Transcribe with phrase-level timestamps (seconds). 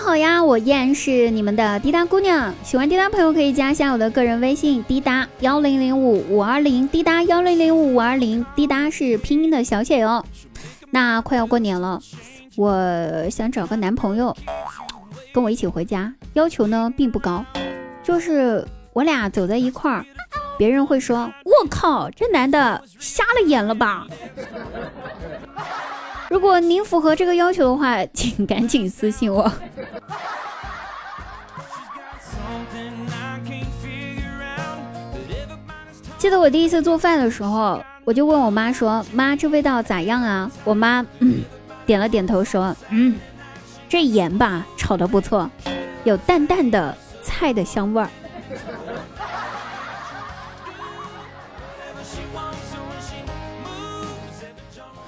[0.00, 2.54] 好呀，我依然是你们的滴答姑娘。
[2.62, 6.88] 喜欢滴答朋友可以加一下我的个人微信：滴答幺零零五五二零。
[6.88, 8.44] 滴答幺零零五五二零。
[8.56, 10.24] 滴答是拼音的小写哟。
[10.90, 12.00] 那快要过年了，
[12.56, 14.34] 我想找个男朋友
[15.34, 17.44] 跟我一起回家，要求呢并不高，
[18.02, 20.06] 就是我俩走在一块儿，
[20.56, 24.06] 别人会说：“我靠，这男的瞎了眼了吧？”
[26.30, 29.50] 如果您符合这个要求的话， 请赶紧私信我。
[36.18, 41.04] 记得我第一次做饭的时候，我就问我妈说：“妈，这味道咋样啊？”我妈
[41.86, 43.18] 点了点头说：“嗯，
[43.88, 45.48] 这盐吧，炒的不错，
[46.04, 48.10] 有淡淡的菜的香味儿。”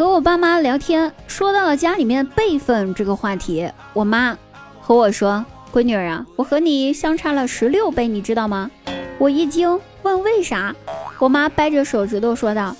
[0.00, 4.34] 和我爸妈聊天，说到了家里面辈分这个话题，我妈
[4.80, 8.70] 和我说：“闺女儿啊，我和你相差了十六倍，你知道吗？”
[9.20, 10.74] 我一惊，问为啥？
[11.18, 12.74] 我妈掰着手指头说道：“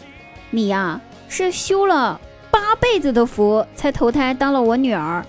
[0.49, 2.19] 你呀，是修了
[2.51, 5.23] 八辈子的福才投胎当了我女儿，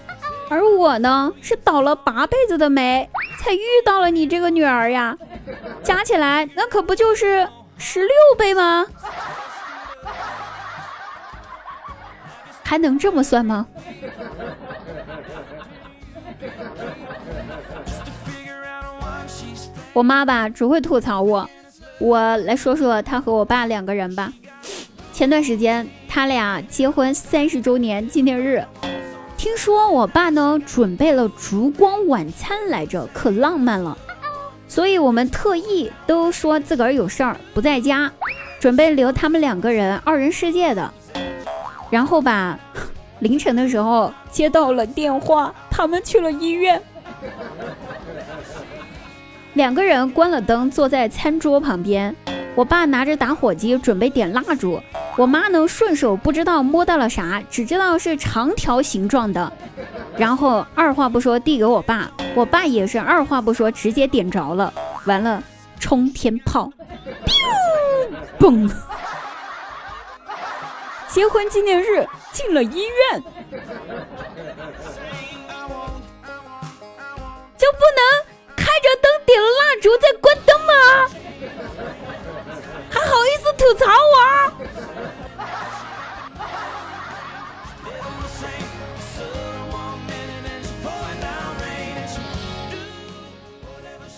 [0.49, 3.09] 而我呢，是倒了八辈子的霉
[3.43, 5.17] 才遇到了你这个女儿呀，
[5.83, 7.45] 加起来那可不就是
[7.77, 8.85] 十六倍吗？”
[12.71, 13.67] 还能这么算吗？
[19.91, 21.49] 我妈吧只会吐槽我，
[21.99, 24.31] 我来说说她和我爸两个人吧。
[25.11, 28.63] 前段时间他俩结婚三十周年纪念日，
[29.35, 33.97] 听说我爸呢准备了烛光晚餐来着，可浪漫了。
[34.69, 38.09] 所以我们特意都说自个儿有事儿不在家，
[38.61, 40.93] 准备留他们两个人二人世界的。
[41.91, 42.57] 然后吧，
[43.19, 46.81] 凌晨的时候接到了电话，他们去了医院。
[49.53, 52.15] 两个人关了灯，坐在餐桌旁边。
[52.55, 54.79] 我爸拿着打火机准备点蜡烛，
[55.17, 59.51] 我妈呢顺手不知道摸到了啥，只知道是长条形状的，
[60.17, 62.09] 然后二话不说递给我爸。
[62.35, 64.73] 我爸也是二话不说直接点着了，
[65.05, 65.41] 完了
[65.79, 66.71] 冲天炮，
[68.39, 68.69] 嘣！
[71.11, 73.21] 结婚纪念日进了医院，
[77.57, 78.01] 就不能
[78.55, 80.73] 开着灯点了蜡烛再关灯吗？
[82.89, 84.17] 还好意思吐槽我？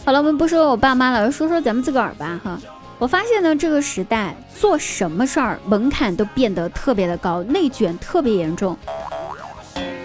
[0.06, 2.60] 好了，我们不说我爸妈了，说说咱们自个儿吧，哈。
[3.04, 8.78] 我发现呢，这个时代做什么事儿门槛都变得特别的高，内卷特别严重。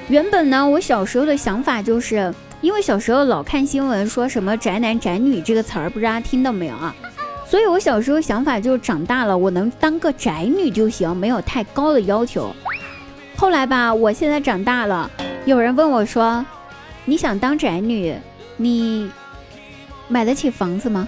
[0.08, 6.92] 原本呢，我小时候的想法就是，因为小时候老看新闻说什么“宅男宅女”这个词儿，不知道大家听到没有啊？
[7.46, 12.52] 所以我小时候想法就是长大了我能当个宅女就行，没有太高的要求。
[13.36, 15.08] 后来吧，我现在长大了，
[15.44, 16.44] 有人问我说
[17.06, 18.18] ：“你想当宅女，
[18.56, 19.08] 你
[20.08, 21.06] 买得起房子吗？”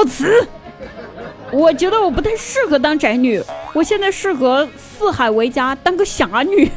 [0.00, 0.46] 告辞。
[1.52, 3.42] 我觉得我不太适合当宅女，
[3.74, 6.70] 我现在适合四海为家，当个侠女。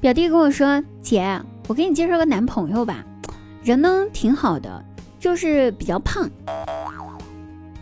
[0.00, 3.04] 表弟跟我说：“姐，我给你介绍个男朋友吧，
[3.64, 4.84] 人呢挺好的，
[5.18, 6.30] 就是比较胖。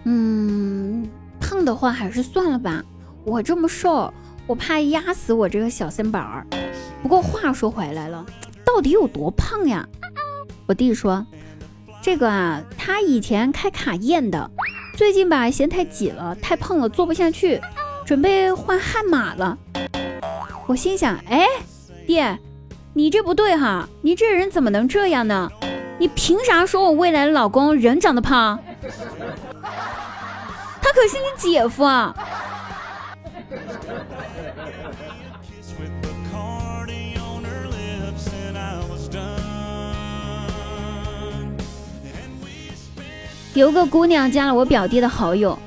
[0.05, 1.06] 嗯，
[1.38, 2.82] 胖的话还是算了吧，
[3.22, 4.10] 我这么瘦，
[4.47, 6.47] 我怕压死我这个小身板儿。
[7.03, 8.25] 不过话说回来了。”
[8.78, 9.84] 到底有多胖呀？
[10.69, 11.27] 我弟说，
[12.00, 14.49] 这个啊，他以前开卡宴的，
[14.94, 17.61] 最近吧嫌太挤了，太胖了坐不下去，
[18.06, 19.59] 准备换悍马了。
[20.69, 21.44] 我心想，哎，
[22.06, 22.22] 弟，
[22.93, 25.50] 你这不对哈，你这人怎么能这样呢？
[25.99, 28.61] 你凭啥说我未来的老公人长得胖？
[30.81, 32.14] 他可是你姐夫啊！
[43.55, 45.59] 有个姑娘加了我表弟的好友，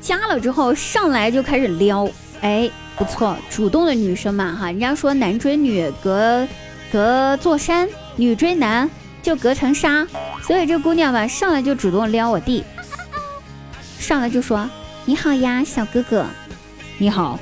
[0.00, 2.08] 加了之后上来就开始撩，
[2.40, 6.46] 哎，不错，主动的女生嘛哈，人家说男追女隔
[6.90, 8.90] 隔座山，女追男
[9.22, 10.06] 就隔层纱，
[10.42, 12.64] 所以这姑娘吧上来就主动撩我弟，
[13.98, 14.68] 上来就说
[15.04, 16.26] 你好呀，小哥哥，
[16.96, 17.38] 你好，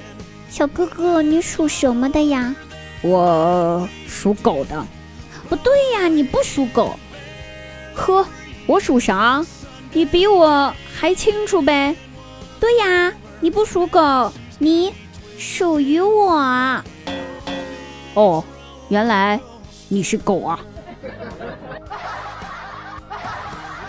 [0.50, 2.54] 小哥哥，你属什么的呀？
[3.02, 4.84] 我属狗的，
[5.48, 6.98] 不对呀，你不属狗，
[7.94, 8.26] 呵，
[8.66, 9.44] 我属啥？
[9.96, 11.96] 你比我还清楚呗？
[12.60, 13.10] 对呀，
[13.40, 14.92] 你不属狗，你
[15.38, 16.34] 属于我。
[18.12, 18.44] 哦，
[18.90, 19.40] 原来
[19.88, 20.60] 你是狗啊！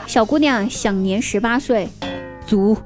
[0.05, 1.89] 小姑娘享年十八岁，
[2.45, 2.77] 足。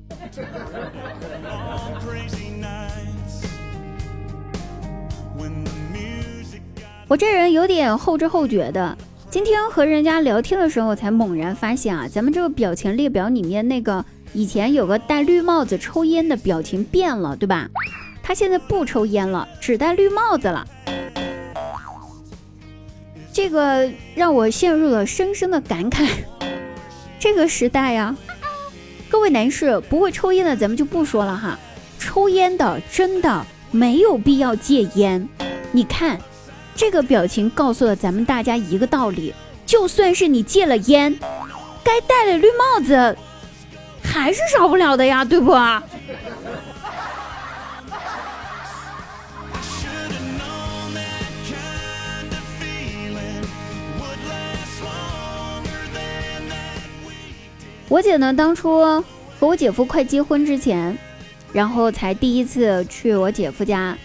[7.07, 8.97] 我这人有点后知后觉的。
[9.31, 17.69] 今天和人家聊天的时候，才猛然发现啊，咱们这个表情列表里面那个以前有个戴绿帽子抽烟的表情变了，对吧？
[18.21, 20.67] 他现在不抽烟了，只戴绿帽子了。
[23.31, 26.09] 这个让我陷入了深深的感慨。
[27.17, 28.13] 这个时代呀，
[29.07, 31.57] 各位男士不会抽烟的咱们就不说了哈，
[31.97, 35.25] 抽烟的真的没有必要戒烟。
[35.71, 36.19] 你看。
[36.75, 39.33] 这个表情告诉了咱们大家一个道理：
[39.65, 41.17] 就算是你戒了烟，
[41.83, 43.15] 该戴的绿帽子
[44.03, 45.51] 还是少不了的呀，对不？
[57.87, 58.79] 我姐呢，当初
[59.37, 60.97] 和我姐夫快结婚之前，
[61.51, 63.97] 然后才第一次去我姐夫家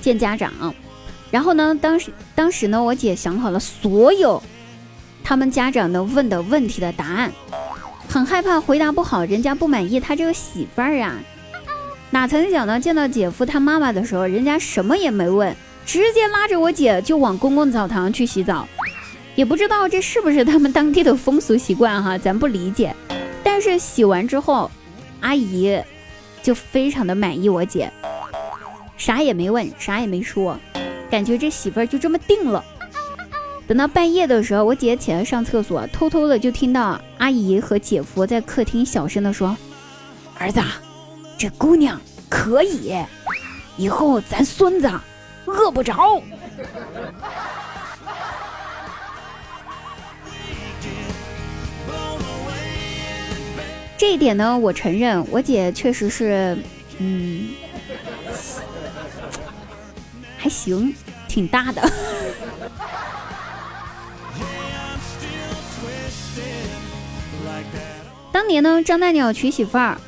[0.00, 0.74] 见家长。
[1.36, 1.76] 然后呢？
[1.82, 4.42] 当时当时呢，我姐想好了所有
[5.22, 7.30] 他们家长的问的问题的答案，
[8.08, 11.12] 很害怕回答不好，人家不满意他这个媳妇儿啊。
[12.08, 12.80] 哪曾想呢？
[12.80, 15.54] 见到姐夫他妈妈的时候，人家什么也没问，
[15.84, 18.66] 直接拉着我姐就往公共澡堂去洗澡。
[19.34, 22.96] 也不知道这是不是他们当地的风俗习惯哈，咱不理解。
[23.44, 24.70] 但是洗完之后，
[25.20, 25.78] 阿姨
[26.42, 27.92] 就非常的满意我姐，
[28.96, 30.58] 啥也没问，啥也没说。
[31.10, 32.64] 感觉这媳妇儿就这么定了。
[33.66, 39.56] 等到半夜的时候，我姐起来上厕所，偷偷的就听到阿姨和姐夫在客厅小声的说
[40.38, 40.60] ：“儿子，
[41.36, 42.94] 这姑娘可以，
[43.76, 44.88] 以后咱孙子
[45.46, 46.22] 饿不着。”
[53.98, 56.56] 这一点呢，我承认，我姐确实是，
[56.98, 57.48] 嗯。
[60.46, 60.94] 还行，
[61.26, 61.82] 挺大的。
[68.30, 69.98] 当年呢，张大鸟娶媳妇儿，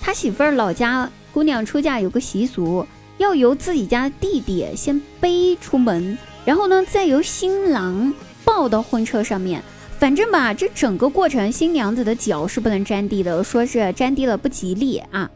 [0.00, 2.86] 他媳妇儿老家姑娘出嫁有个习俗，
[3.18, 8.14] 要由自己家的弟弟先背出门，然后呢，再由新郎
[8.44, 9.60] 抱到婚车上面。
[9.98, 15.28] 反正吧，这整个过程，新娘子的脚是不能沾地的，说是沾地了不吉利啊。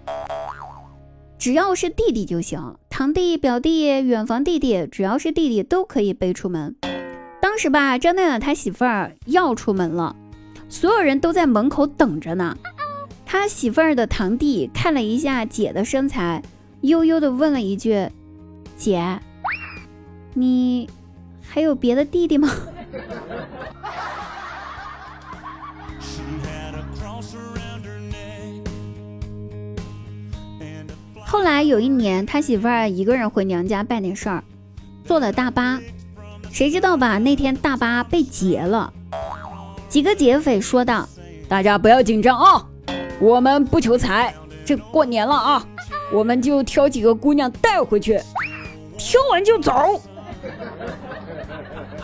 [1.38, 6.75] 只要是弟弟就行，堂弟、表弟、远房弟弟，只要是弟弟都可以背出门。
[7.41, 10.17] 当时吧，张大鸟他媳妇儿要出门了，
[10.69, 12.56] 所有人都在门口等着呢。
[13.25, 16.43] 他媳妇儿的堂弟看了一下姐的身材，
[16.81, 18.09] 悠悠的问了一句
[18.77, 19.21] ：“姐，
[20.35, 20.88] 你
[21.43, 22.50] 还有别的弟弟吗？”
[31.37, 34.43] 后来有一年，他媳妇儿一个人回娘家办点事儿，
[35.05, 35.79] 坐了大巴，
[36.50, 37.19] 谁知道吧？
[37.19, 38.91] 那天大巴被劫了。
[39.87, 41.06] 几个劫匪说道
[41.47, 42.66] ：“大家不要紧张啊，
[43.21, 45.66] 我们不求财，这过年了啊，
[46.11, 48.19] 我们就挑几个姑娘带回去，
[48.97, 50.00] 挑完就走。”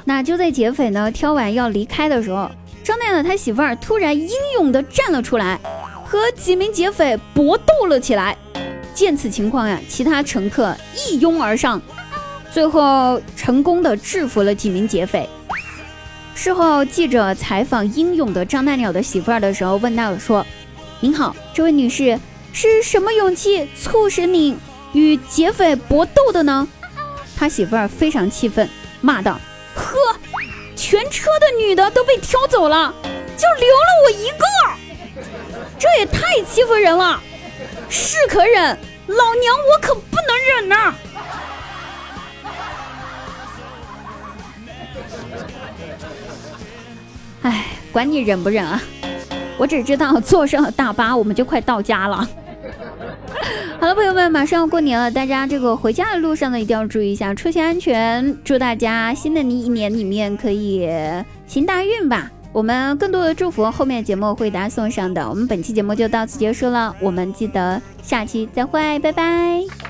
[0.04, 2.50] 那就在劫匪呢挑完要离开的时候，
[2.84, 5.58] 张亮的他媳妇儿突然英勇地站了出来，
[6.04, 8.36] 和几名劫匪搏斗了起来。
[8.94, 10.76] 见此情况呀，其他乘客
[11.08, 11.80] 一拥而上，
[12.52, 15.28] 最后成功的制服了几名劫匪。
[16.34, 20.44] 事后，记者采访英勇的张大鸟的媳妇儿的时候，问道说
[21.00, 22.18] ：“您好，这位女士，
[22.52, 24.56] 是什么勇气促使你
[24.92, 26.66] 与劫匪搏斗的呢？”
[27.36, 28.68] 他媳妇儿非常气愤，
[29.00, 29.38] 骂道
[29.74, 29.96] ：“呵，
[30.74, 32.92] 全车的女的都被挑走了，
[33.36, 35.24] 就留了我一个，
[35.78, 37.20] 这也太欺负人了。”
[37.92, 40.94] 是可忍，老娘我可不能忍呐！
[47.42, 48.80] 哎，管你忍不忍啊！
[49.58, 52.26] 我只知道坐上了大巴，我们就快到家了。
[53.78, 58.38] 好了，朋友们，马上要过年了，大家这个回家的路上呢，一定要注意一下出行安全。
[58.42, 60.88] 祝大家新的一年里面可以
[61.46, 62.30] 行大运吧！
[62.52, 65.28] 我们更多的祝福，后面节目会给大家送上的。
[65.28, 69.81] 我们本期节目就到此结束了，我们记得下期再会，拜拜。